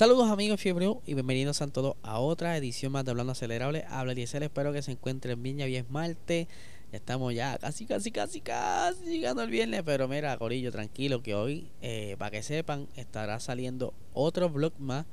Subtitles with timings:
[0.00, 3.84] Saludos amigos Fiebre y bienvenidos a todos a otra edición más de Hablando Acelerable.
[3.86, 6.48] Habla Diesel, espero que se encuentren bien, ya hoy es martes.
[6.90, 9.82] Estamos ya casi, casi, casi, casi llegando el viernes.
[9.84, 15.04] Pero mira, Corillo, tranquilo que hoy, eh, para que sepan, estará saliendo otro vlog más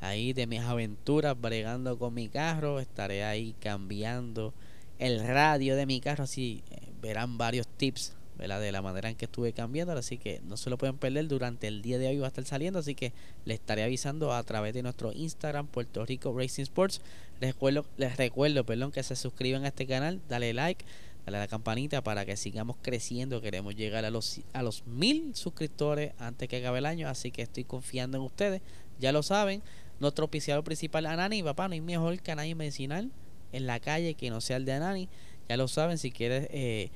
[0.00, 2.80] ahí de mis aventuras bregando con mi carro.
[2.80, 4.54] Estaré ahí cambiando
[4.98, 8.16] el radio de mi carro, así eh, verán varios tips
[8.48, 11.68] de la manera en que estuve cambiando, así que no se lo pueden perder durante
[11.68, 13.12] el día de hoy va a estar saliendo, así que
[13.44, 17.00] les estaré avisando a través de nuestro Instagram Puerto Rico Racing Sports.
[17.40, 20.84] Les recuerdo, les recuerdo perdón, que se suscriban a este canal, dale like,
[21.24, 23.40] dale a la campanita para que sigamos creciendo.
[23.40, 27.42] Queremos llegar a los a los mil suscriptores antes que acabe el año, así que
[27.42, 28.60] estoy confiando en ustedes.
[28.98, 29.62] Ya lo saben,
[30.00, 33.10] nuestro oficial principal Anani, papá, no hay mejor canal medicinal
[33.52, 35.08] en la calle que no sea el de Anani.
[35.48, 36.90] Ya lo saben, si quieres eh,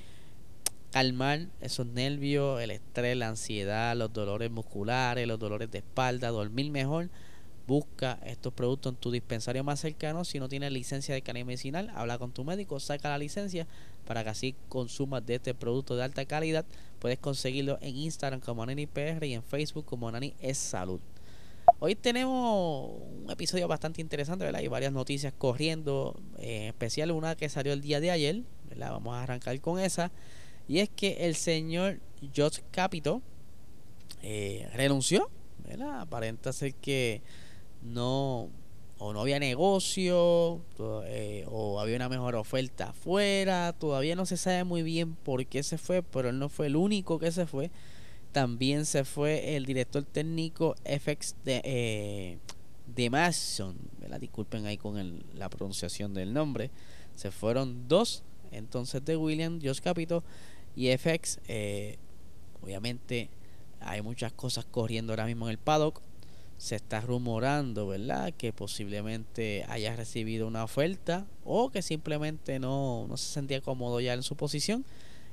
[0.96, 6.70] calmar esos nervios, el estrés, la ansiedad, los dolores musculares, los dolores de espalda, dormir
[6.70, 7.10] mejor.
[7.66, 10.24] Busca estos productos en tu dispensario más cercano.
[10.24, 13.66] Si no tienes licencia de cannabis medicinal, habla con tu médico, saca la licencia
[14.06, 16.64] para que así consumas de este producto de alta calidad.
[16.98, 21.00] Puedes conseguirlo en Instagram como PR y en Facebook como Nani es Salud.
[21.78, 24.62] Hoy tenemos un episodio bastante interesante, ¿verdad?
[24.62, 28.92] Hay varias noticias corriendo, en especial una que salió el día de ayer, ¿verdad?
[28.92, 30.10] Vamos a arrancar con esa.
[30.68, 32.00] Y es que el señor
[32.32, 33.22] George Capito
[34.22, 35.30] eh, renunció.
[35.98, 37.22] Aparenta ser que
[37.82, 38.50] no
[38.98, 40.62] o no había negocio
[41.04, 43.74] eh, o había una mejor oferta afuera.
[43.78, 46.76] Todavía no se sabe muy bien por qué se fue, pero él no fue el
[46.76, 47.70] único que se fue.
[48.32, 52.38] También se fue el director técnico FX de, eh,
[52.94, 53.76] de Mason.
[54.20, 56.70] Disculpen ahí con la pronunciación del nombre.
[57.14, 58.22] Se fueron dos
[58.52, 60.22] entonces de William, George Capito
[60.76, 61.40] y FX.
[61.48, 61.96] Eh,
[62.62, 63.30] obviamente
[63.80, 66.00] hay muchas cosas corriendo ahora mismo en el paddock.
[66.58, 68.32] Se está rumorando, ¿verdad?
[68.32, 74.14] Que posiblemente haya recibido una oferta o que simplemente no, no se sentía cómodo ya
[74.14, 74.84] en su posición.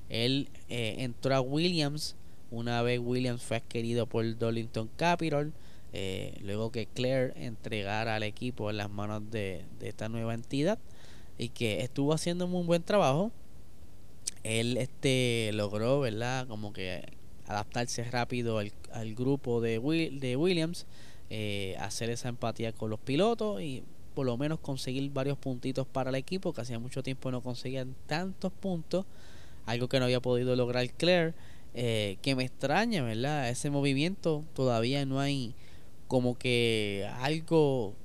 [0.09, 2.15] Él eh, entró a Williams
[2.53, 5.53] una vez Williams fue adquirido por Darlington Capital.
[5.91, 10.77] Eh, luego que Claire entregara al equipo en las manos de, de esta nueva entidad
[11.37, 13.31] y que estuvo haciendo un buen trabajo
[14.43, 16.47] él este logró, ¿verdad?
[16.47, 17.03] Como que
[17.47, 19.79] adaptarse rápido al, grupo de,
[20.11, 20.85] de Williams,
[21.29, 23.83] eh, hacer esa empatía con los pilotos y
[24.13, 27.95] por lo menos conseguir varios puntitos para el equipo, que hacía mucho tiempo no conseguían
[28.05, 29.05] tantos puntos,
[29.65, 31.33] algo que no había podido lograr Claire,
[31.73, 33.49] eh, que me extraña, ¿verdad?
[33.49, 35.55] Ese movimiento todavía no hay
[36.07, 37.95] como que algo,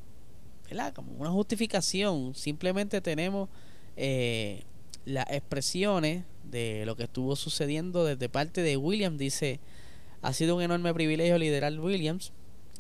[0.69, 0.95] ¿verdad?
[0.95, 3.49] Como una justificación, simplemente tenemos...
[3.97, 4.63] Eh,
[5.09, 9.19] las expresiones de lo que estuvo sucediendo desde parte de Williams.
[9.19, 9.61] Dice,
[10.23, 12.33] ha sido un enorme privilegio liderar Williams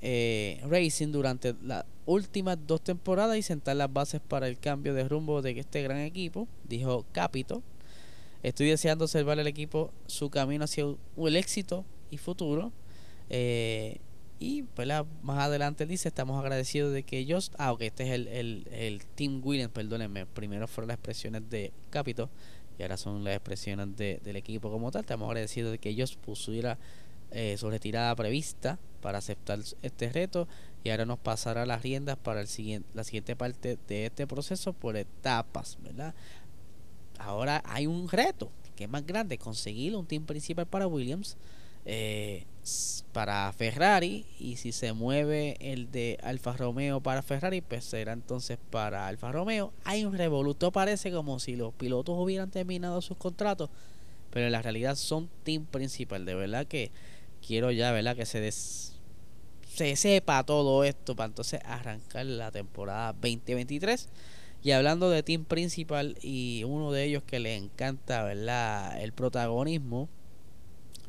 [0.03, 5.09] eh, Racing durante las últimas dos temporadas y sentar las bases para el cambio de
[5.09, 7.62] rumbo de este gran equipo, dijo Capito.
[8.43, 10.84] Estoy deseando observar el equipo su camino hacia
[11.16, 12.72] el éxito y futuro.
[13.31, 13.99] Eh,
[14.41, 14.88] y pues,
[15.22, 19.04] más adelante dice, estamos agradecidos de que ellos, ah, ok, este es el, el, el
[19.04, 22.31] Team Williams, perdónenme, primero fueron las expresiones de Capito
[22.78, 25.00] y ahora son las expresiones de, del equipo como tal.
[25.00, 26.78] Estamos agradecidos de que ellos pusiera
[27.32, 30.47] eh, su retirada prevista para aceptar este reto
[30.84, 34.72] y ahora nos pasará las riendas para el siguiente, la siguiente parte de este proceso
[34.72, 36.15] por etapas, ¿verdad?
[37.19, 41.37] Ahora hay un reto que es más grande, conseguir un team principal para Williams
[41.91, 42.44] eh,
[43.12, 48.59] para Ferrari y si se mueve el de Alfa Romeo para Ferrari pues será entonces
[48.71, 49.72] para Alfa Romeo.
[49.84, 53.71] Hay un revoluto parece como si los pilotos hubieran terminado sus contratos
[54.30, 56.27] pero en la realidad son team principal.
[56.27, 56.91] De verdad que
[57.45, 64.10] quiero ya verdad que se se sepa todo esto para entonces arrancar la temporada 2023
[64.62, 70.10] y hablando de team principal y uno de ellos que le encanta verdad el protagonismo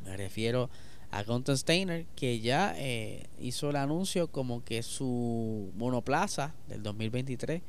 [0.04, 0.70] me refiero
[1.10, 7.62] a Content Steiner, que ya eh, hizo el anuncio como que su monoplaza del 2023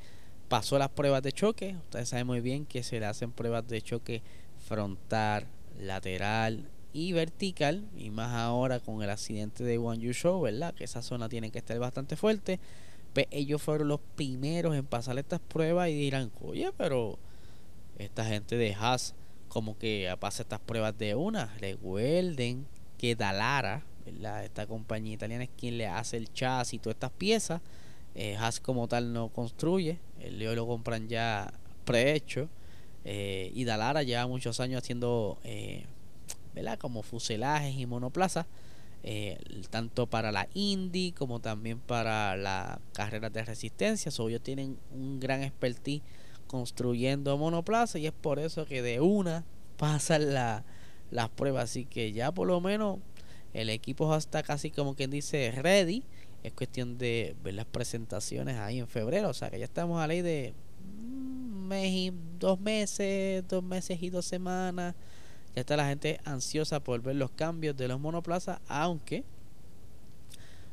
[0.48, 1.76] pasó las pruebas de choque.
[1.86, 4.22] Ustedes saben muy bien que se le hacen pruebas de choque
[4.68, 5.48] frontal,
[5.80, 10.74] lateral y vertical, y más ahora con el accidente de One You Show, ¿verdad?
[10.74, 12.60] Que esa zona tiene que estar bastante fuerte.
[13.14, 17.18] Pues ellos fueron los primeros en pasar estas pruebas y dirán, oye, pero
[17.98, 19.16] esta gente de Haas
[19.52, 21.54] como que pasa estas pruebas de una.
[21.60, 22.66] Recuerden
[22.98, 24.46] que Dalara, ¿verdad?
[24.46, 27.62] Esta compañía italiana es quien le hace el chasis y todas estas piezas.
[28.16, 31.52] Eh, Haas como tal no construye, el Leo lo compran ya
[31.84, 32.48] prehecho.
[33.04, 35.84] Eh, y Dalara lleva muchos años haciendo eh,
[36.56, 36.80] ¿verdad?
[36.80, 38.46] como fuselajes y monoplazas,
[39.04, 39.38] eh,
[39.70, 44.12] tanto para la Indy como también para las carreras de resistencia.
[44.12, 46.04] So, ellos tienen un gran expertise
[46.52, 49.46] construyendo monoplazas y es por eso que de una
[49.78, 50.66] pasan la,
[51.10, 51.64] las pruebas.
[51.64, 53.00] Así que ya por lo menos
[53.54, 56.04] el equipo está casi como quien dice ready.
[56.44, 59.30] Es cuestión de ver las presentaciones ahí en febrero.
[59.30, 60.54] O sea que ya estamos a ley de
[60.94, 64.94] mes dos meses, dos meses y dos semanas
[65.56, 69.26] ya está la gente ansiosa por ver los cambios de los monoplazas, aunque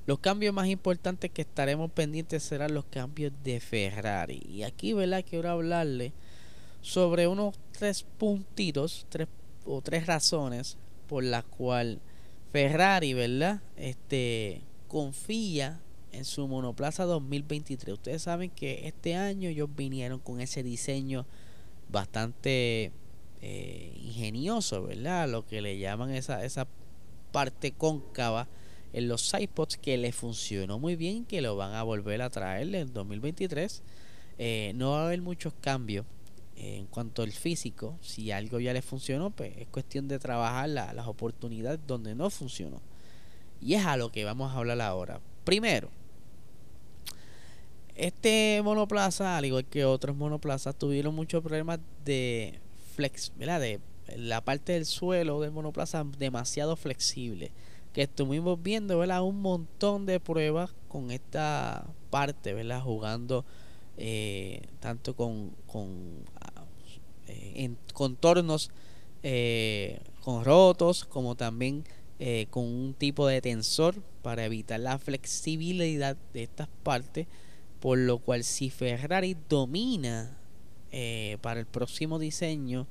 [0.09, 4.41] los cambios más importantes que estaremos pendientes serán los cambios de Ferrari.
[4.49, 5.23] Y aquí, ¿verdad?
[5.29, 6.15] Quiero hablarle
[6.81, 9.29] sobre unos tres puntitos, tres
[9.67, 10.79] o tres razones
[11.09, 11.99] por las cuales
[12.51, 13.61] Ferrari, ¿verdad?
[13.77, 15.79] Este confía
[16.13, 17.93] en su monoplaza 2023.
[17.93, 21.27] Ustedes saben que este año ellos vinieron con ese diseño
[21.91, 22.93] bastante
[23.43, 25.29] eh, ingenioso, ¿verdad?
[25.29, 26.67] Lo que le llaman esa, esa
[27.31, 28.49] parte cóncava
[28.93, 32.75] en los sidepods que le funcionó muy bien, que lo van a volver a traer
[32.75, 33.82] en 2023.
[34.38, 36.06] Eh, no va a haber muchos cambios
[36.56, 37.96] en cuanto al físico.
[38.00, 42.81] Si algo ya le funcionó, pues es cuestión de trabajar las oportunidades donde no funcionó.
[43.61, 45.20] Y es a lo que vamos a hablar ahora.
[45.44, 45.90] Primero,
[47.94, 52.61] este monoplaza, al igual que otros monoplazas, tuvieron muchos problemas de
[52.94, 53.61] flex, ¿verdad?
[53.61, 53.81] De
[54.17, 57.50] la parte del suelo del monoplaza demasiado flexible.
[57.99, 59.25] Que estuvimos viendo, ¿verdad?
[59.25, 62.81] Un montón de pruebas con esta parte, ¿verdad?
[62.81, 63.45] Jugando
[63.97, 66.23] eh, tanto con, con
[67.27, 68.71] eh, en contornos
[69.25, 71.83] eh, con rotos como también
[72.50, 77.27] con un tipo de tensor para evitar la flexibilidad de estas partes
[77.81, 80.39] por lo cual si Ferrari domina
[81.41, 82.87] para el próximo diseño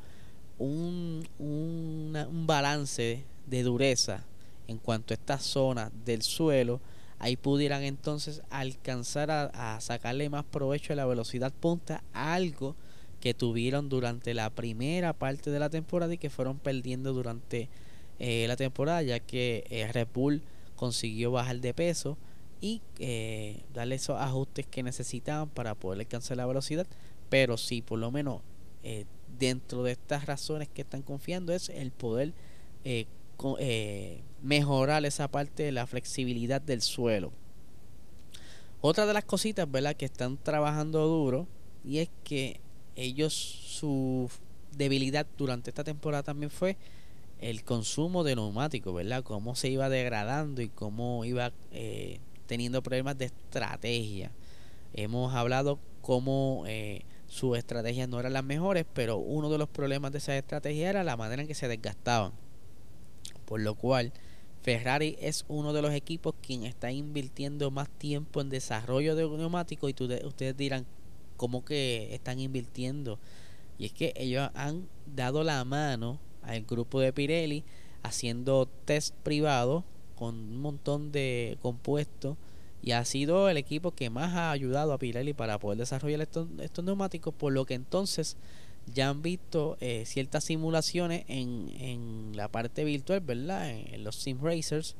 [0.57, 4.25] un, un balance de dureza
[4.67, 6.81] en cuanto a esta zona del suelo
[7.19, 12.75] ahí pudieran entonces alcanzar a, sacarle más provecho a la velocidad punta algo
[13.19, 17.69] que tuvieron durante la primera parte de la temporada y que fueron perdiendo durante
[18.19, 20.43] eh, la temporada ya que eh, Red Bull
[20.75, 22.17] consiguió bajar de peso
[22.61, 22.81] y
[23.73, 26.87] darle esos ajustes que necesitaban para poder alcanzar la velocidad.
[27.29, 28.41] Pero sí, por lo menos
[28.83, 29.05] eh,
[29.37, 32.33] dentro de estas razones que están confiando es el poder
[33.39, 37.31] eh, eh, mejorar esa parte de la flexibilidad del suelo.
[38.81, 39.95] Otra de las cositas, ¿verdad?
[39.95, 41.47] Que están trabajando duro
[41.83, 42.59] y es que
[42.95, 44.29] ellos su
[44.75, 46.77] debilidad durante esta temporada también fue
[47.39, 49.23] el consumo de neumáticos, ¿verdad?
[49.23, 51.51] Cómo se iba degradando y cómo iba
[52.45, 54.31] teniendo problemas de estrategia.
[54.93, 56.65] Hemos hablado cómo
[57.27, 61.03] sus estrategias no eran las mejores, pero uno de los problemas de esa estrategia era
[61.03, 62.33] la manera en que se desgastaban.
[63.47, 64.11] Por lo cual,
[64.61, 69.89] Ferrari es uno de los equipos quien está invirtiendo más tiempo en desarrollo de neumáticos
[69.89, 70.85] y ustedes dirán,
[71.37, 73.17] ¿cómo que están invirtiendo?
[73.79, 77.63] Y es que ellos han dado la mano al grupo de Pirelli
[78.03, 79.85] haciendo test privados
[80.17, 82.35] con un montón de compuestos
[82.81, 86.83] y ha sido el equipo que más ha ayudado a Pirelli para poder desarrollar estos,
[86.83, 88.35] neumáticos, por lo que entonces
[88.93, 93.69] ya han visto eh, ciertas simulaciones en, en, la parte virtual, ¿verdad?
[93.69, 94.95] En, los sim racers,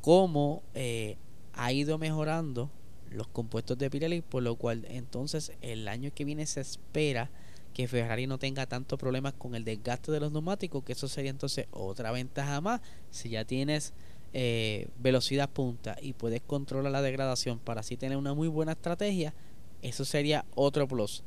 [0.00, 1.16] cómo eh,
[1.52, 2.70] ha ido mejorando
[3.10, 7.30] los compuestos de Pirelli, por lo cual entonces el año que viene se espera
[7.74, 11.30] que Ferrari no tenga tantos problemas con el desgaste de los neumáticos, que eso sería
[11.30, 12.80] entonces otra ventaja más.
[13.10, 13.94] Si ya tienes
[14.34, 19.34] eh, velocidad punta y puedes controlar la degradación para así tener una muy buena estrategia,
[19.80, 21.24] eso sería otro plus.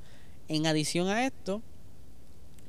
[0.47, 1.61] En adición a esto,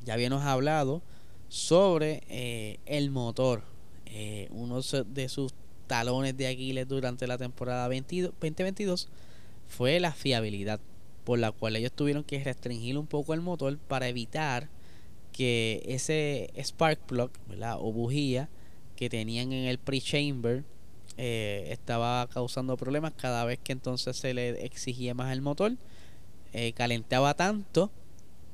[0.04, 1.02] ya habíamos hablado
[1.48, 3.62] sobre eh, el motor.
[4.06, 5.52] Eh, uno de sus
[5.86, 9.08] talones de Aquiles durante la temporada 2022
[9.68, 10.80] fue la fiabilidad,
[11.24, 14.68] por la cual ellos tuvieron que restringir un poco el motor para evitar
[15.32, 17.30] que ese spark plug
[17.78, 18.48] o bujía
[18.96, 20.64] que tenían en el pre-chamber
[21.18, 25.72] eh, estaba causando problemas cada vez que entonces se le exigía más el motor.
[26.58, 27.90] Eh, calentaba tanto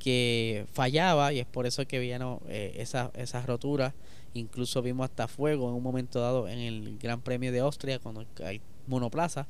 [0.00, 3.94] que fallaba y es por eso que vieron eh, esas, roturas.
[4.34, 8.22] Incluso vimos hasta fuego en un momento dado en el Gran Premio de Austria cuando
[8.22, 9.46] el monoplaza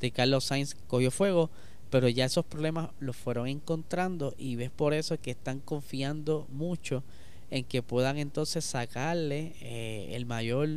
[0.00, 1.50] de Carlos Sainz cogió fuego.
[1.90, 7.04] Pero ya esos problemas los fueron encontrando y ves por eso que están confiando mucho
[7.50, 10.70] en que puedan entonces sacarle eh, el mayor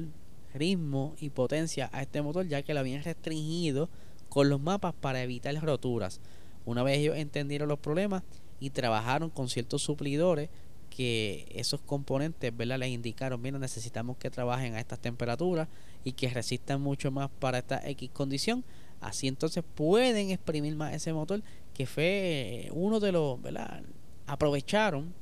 [0.53, 3.88] ritmo y potencia a este motor ya que lo habían restringido
[4.27, 6.19] con los mapas para evitar roturas.
[6.65, 8.24] Una vez ellos entendieron los problemas
[8.60, 10.50] y trabajaron con ciertos suplidores
[10.89, 12.79] que esos componentes ¿verdad?
[12.79, 15.67] les indicaron, mira, necesitamos que trabajen a estas temperaturas
[16.03, 18.63] y que resistan mucho más para esta X condición.
[19.01, 21.43] Así entonces pueden exprimir más ese motor,
[21.74, 23.84] que fue uno de los, ¿verdad?
[24.25, 25.13] Aprovecharon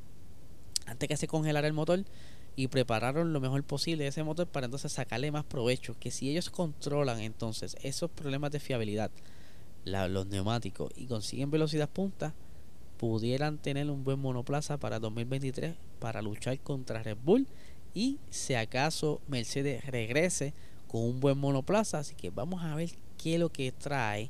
[0.86, 2.04] antes que se congelara el motor
[2.56, 5.96] y prepararon lo mejor posible ese motor para entonces sacarle más provecho.
[6.00, 9.10] Que si ellos controlan entonces esos problemas de fiabilidad,
[9.86, 12.34] los neumáticos y consiguen velocidad punta,
[12.98, 17.48] pudieran tener un buen monoplaza para 2023 para luchar contra Red Bull
[17.94, 20.54] y si acaso Mercedes regrese
[20.88, 22.00] con un buen monoplaza.
[22.00, 24.30] Así que vamos a ver qué es lo que trae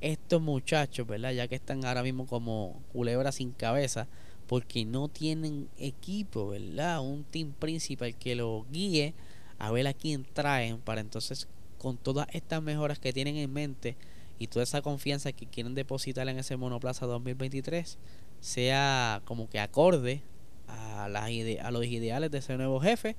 [0.00, 1.32] estos muchachos, ¿verdad?
[1.32, 4.06] Ya que están ahora mismo como culebras sin cabeza
[4.46, 7.00] porque no tienen equipo, ¿verdad?
[7.00, 9.14] Un team principal que lo guíe
[9.58, 11.48] a ver a quién traen para entonces
[11.78, 13.96] con todas estas mejoras que tienen en mente
[14.38, 17.98] y toda esa confianza que quieren depositar en ese monoplaza 2023
[18.40, 20.22] sea como que acorde
[20.66, 21.30] a, las
[21.62, 23.16] a los ideales de ese nuevo jefe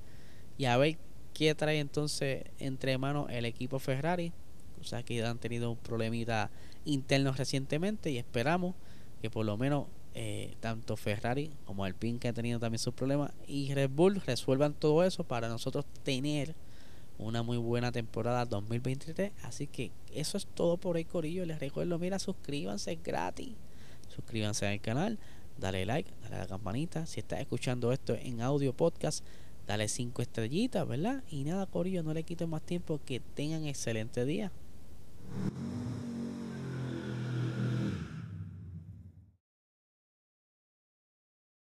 [0.58, 0.98] y a ver
[1.34, 4.32] qué trae entonces entre manos el equipo Ferrari.
[4.80, 6.50] O sea que han tenido un problemita
[6.84, 8.74] interno recientemente y esperamos
[9.20, 13.32] que por lo menos eh, tanto Ferrari como Alpine que ha tenido también sus problemas
[13.46, 16.54] y Red Bull resuelvan todo eso para nosotros tener
[17.18, 21.44] una muy buena temporada 2023 así que eso es todo por hoy Corillo.
[21.46, 23.54] Les recuerdo mira suscríbanse gratis.
[24.08, 25.18] Suscríbanse al canal
[25.58, 27.06] dale like dale a la campanita.
[27.06, 29.24] Si estás escuchando esto en audio podcast
[29.66, 33.00] dale cinco estrellitas verdad y nada Corillo no le quiten más tiempo.
[33.04, 34.52] Que tengan excelente día